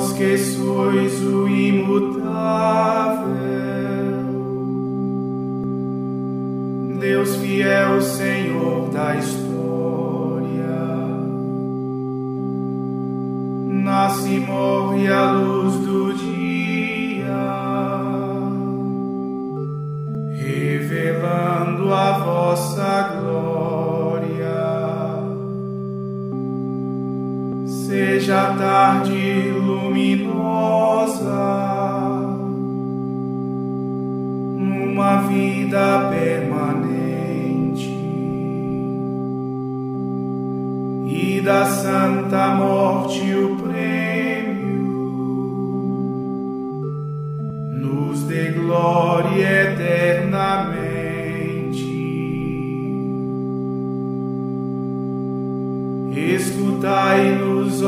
[0.00, 2.24] Vós que sois o imutável,
[6.98, 10.78] Deus fiel, Senhor da história,
[13.68, 17.26] nasce e morre a luz do dia,
[20.34, 23.19] revelando a vossa glória.
[27.90, 31.28] Seja tarde luminosa,
[34.56, 37.90] numa vida permanente
[41.08, 44.86] e da santa morte o prêmio,
[47.72, 49.99] nos dê glória eternamente.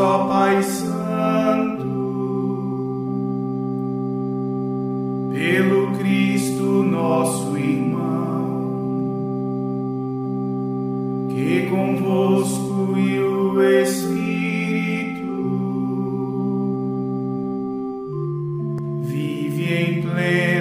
[0.03, 1.87] Ó Pai Santo,
[5.33, 8.89] pelo Cristo nosso irmão,
[11.31, 15.23] que convosco e o Espírito
[19.05, 20.52] vive em plena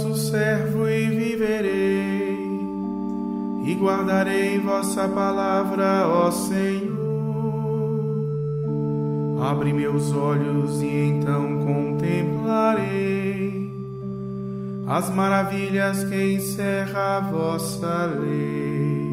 [0.00, 2.38] vosso servo e viverei,
[3.66, 6.98] e guardarei vossa palavra, ó Senhor.
[9.42, 12.90] Abre meus olhos e então contemplarei
[14.86, 19.10] as maravilhas que encerra a vossa lei.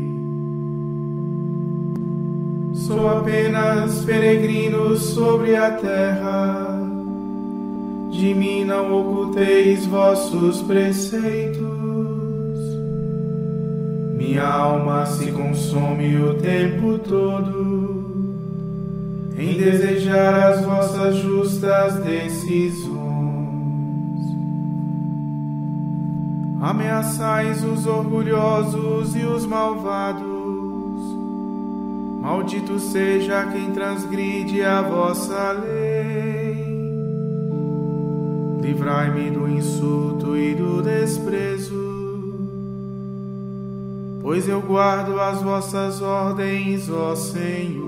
[2.73, 6.86] Sou apenas peregrino sobre a terra
[8.11, 11.67] de mim não oculteis vossos preceitos.
[14.15, 17.97] Minha alma se consome o tempo todo
[19.37, 22.97] em desejar as vossas justas decisões.
[26.59, 30.27] Ameaçais os orgulhosos e os malvados.
[32.19, 36.66] Maldito seja quem transgride a vossa lei.
[38.67, 41.73] Livrai-me do insulto e do desprezo,
[44.21, 47.87] pois eu guardo as vossas ordens, ó Senhor.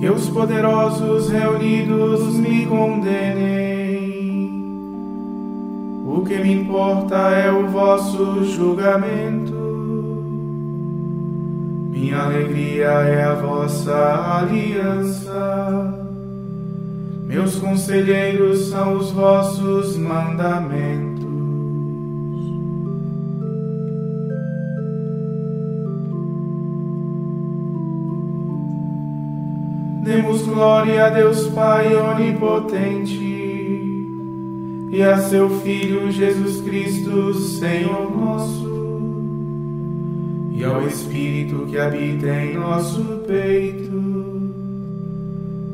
[0.00, 4.08] Que os poderosos reunidos me condenem,
[6.06, 9.52] o que me importa é o vosso julgamento.
[11.90, 16.07] Minha alegria é a vossa aliança.
[17.28, 21.28] Meus conselheiros são os vossos mandamentos.
[30.02, 33.20] Demos glória a Deus Pai onipotente
[34.90, 38.66] e a seu Filho Jesus Cristo, Senhor nosso,
[40.54, 44.07] e ao Espírito que habita em nosso peito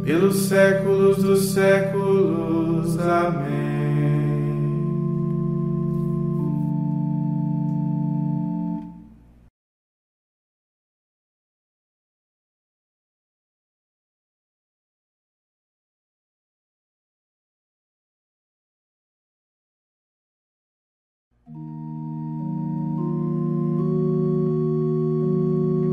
[0.04, 2.98] pelos séculos dos séculos.
[2.98, 3.64] Amém.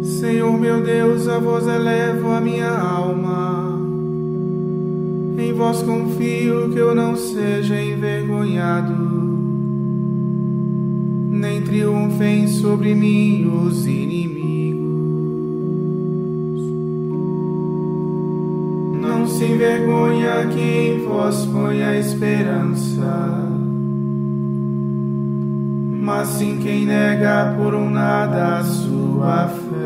[0.04, 3.71] Senhor meu Deus, a vós elevo a minha alma.
[5.42, 8.94] Em vós confio que eu não seja envergonhado,
[11.32, 14.82] nem triunfem sobre mim os inimigos.
[19.02, 23.42] Não se envergonha quem em vós põe a esperança
[26.02, 29.81] mas sim quem nega por um nada a sua fé.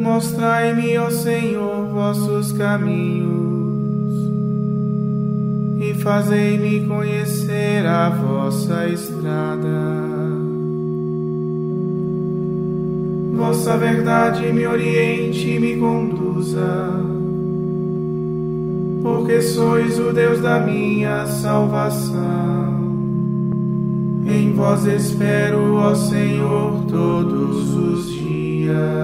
[0.00, 3.50] Mostrai-me, ó Senhor, vossos caminhos
[5.78, 9.68] e fazei-me conhecer a vossa estrada.
[13.36, 16.90] Vossa verdade me oriente e me conduza
[19.02, 22.20] porque sois o Deus da minha salvação.
[24.26, 28.99] Em vós espero, ó Senhor, todos os dias.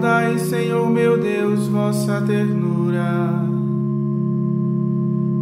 [0.00, 3.44] Recordai, Senhor meu Deus, vossa ternura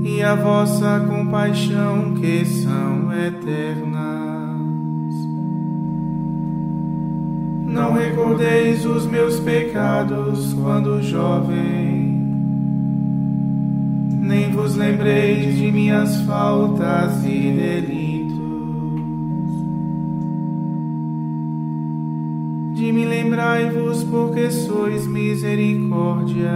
[0.02, 4.58] e a vossa compaixão que são eternas.
[7.66, 12.20] Não recordeis os meus pecados quando jovem,
[14.20, 18.07] nem vos lembreis de minhas faltas e delitos.
[22.78, 26.48] De me lembrai-vos, porque sois misericórdia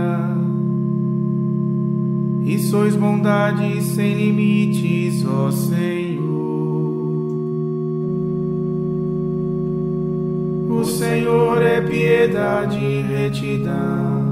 [2.45, 6.23] e sois bondade sem limites, ó Senhor.
[10.71, 14.23] O Senhor é piedade e retidão,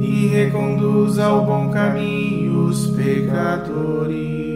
[0.00, 4.51] e reconduz ao bom caminho os pecadores.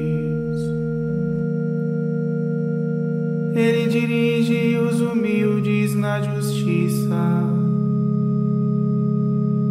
[3.57, 7.43] Ele dirige os humildes na justiça,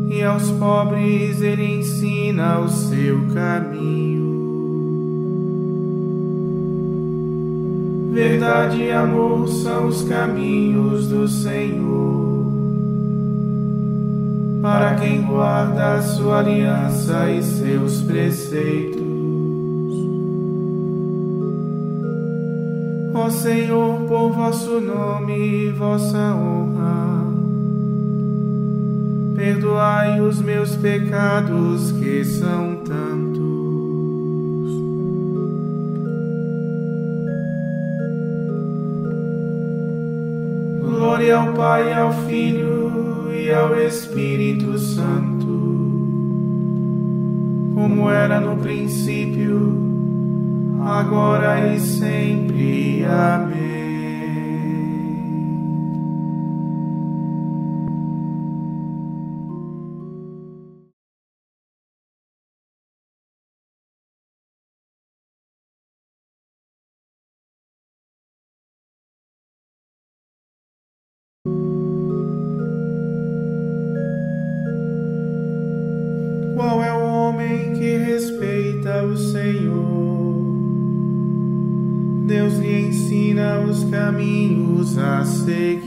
[0.09, 4.25] e aos pobres ele ensina o seu caminho.
[8.11, 12.43] Verdade e amor são os caminhos do Senhor.
[14.63, 19.04] Para quem guarda sua aliança e seus preceitos.
[23.29, 27.25] Senhor, por vosso nome e vossa honra,
[29.35, 33.45] perdoai os meus pecados que são tantos.
[40.81, 45.45] Glória ao Pai, ao Filho e ao Espírito Santo,
[47.73, 49.84] como era no princípio,
[50.85, 53.03] agora e sempre.
[53.05, 53.74] Amém.
[83.75, 85.83] Os caminhos a seguir.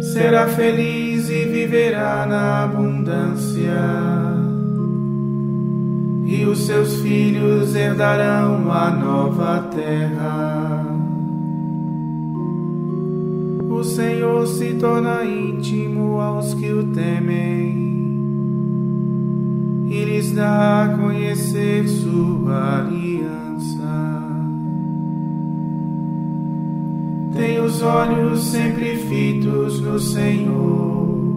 [0.00, 3.82] Será feliz e viverá na abundância,
[6.24, 10.86] e os seus filhos herdarão a nova terra.
[13.68, 17.89] O Senhor se torna íntimo aos que o temem
[20.30, 24.20] dá conhecer sua aliança.
[27.34, 31.34] Tem os olhos sempre fitos no Senhor,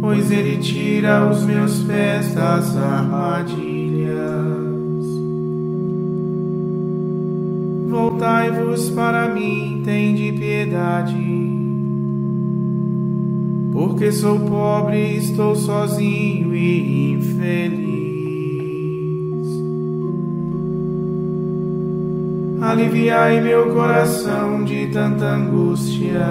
[0.00, 3.84] pois Ele tira os meus pés das armadilhas.
[7.94, 11.43] voltai-vos para mim, tende piedade.
[13.74, 17.94] Porque sou pobre, estou sozinho e infeliz.
[22.62, 26.24] Aliviai meu coração de tanta angústia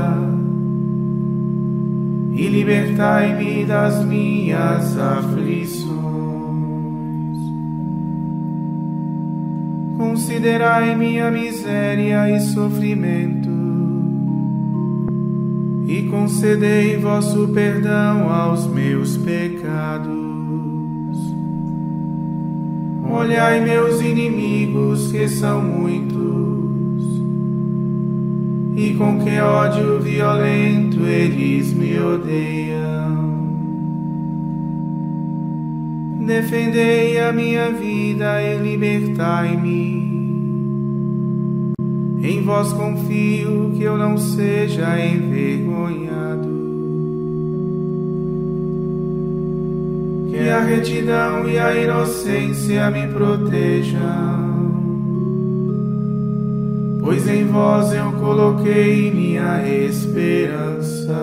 [2.32, 6.04] e libertai-me das minhas aflições.
[10.14, 13.43] considerai minha miséria e sofrimento,
[15.86, 20.14] e concedei vosso perdão aos meus pecados.
[23.10, 27.04] Olhai meus inimigos, que são muitos,
[28.76, 33.14] e com que ódio violento eles me odeiam.
[36.26, 40.13] Defendei a minha vida e libertai-me.
[42.44, 46.50] Em vós confio que eu não seja envergonhado.
[50.30, 54.02] Que a retidão e a inocência me protejam.
[57.00, 61.14] Pois em vós eu coloquei minha esperança.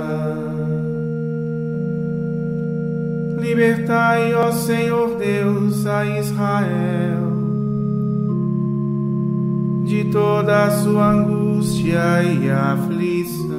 [3.39, 7.30] Libertai, ó Senhor Deus, a Israel
[9.91, 13.51] de toda a sua angústia e aflição.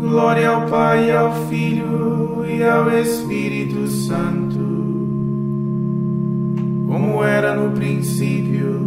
[0.00, 4.58] Glória ao Pai, ao Filho e ao Espírito Santo,
[6.88, 8.80] como era no princípio,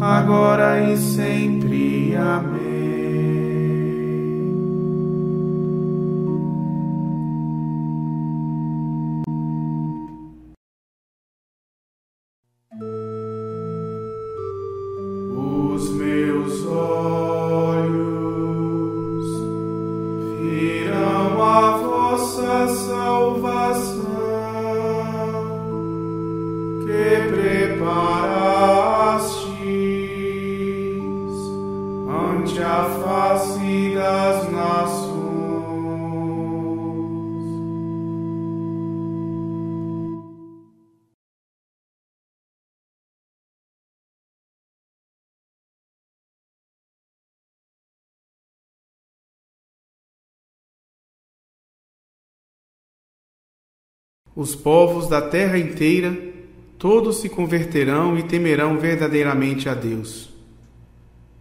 [0.00, 2.16] agora e sempre.
[2.16, 2.75] Amém.
[54.36, 56.25] Os povos da terra inteira,
[56.78, 60.30] todos se converterão e temerão verdadeiramente a Deus.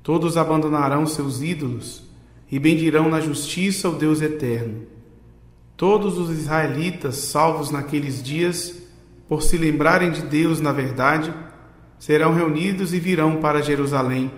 [0.01, 2.03] Todos abandonarão seus ídolos
[2.51, 4.83] e bendirão na justiça o Deus eterno.
[5.75, 8.81] Todos os israelitas salvos naqueles dias,
[9.27, 11.33] por se lembrarem de Deus na verdade,
[11.99, 14.31] serão reunidos e virão para Jerusalém.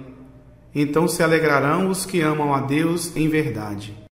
[0.73, 4.06] Então se alegrarão os que amam a Deus em verdade.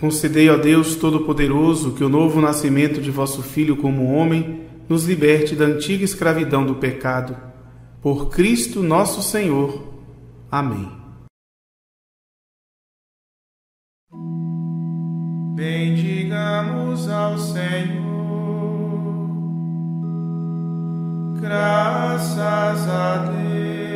[0.00, 5.54] Concedei, ó Deus Todo-Poderoso, que o novo nascimento de vosso Filho como homem nos liberte
[5.54, 7.36] da antiga escravidão do pecado.
[8.00, 9.92] Por Cristo nosso Senhor.
[10.50, 10.90] Amém.
[15.54, 18.00] Bendigamos ao Senhor.
[21.42, 23.89] Graças a Deus.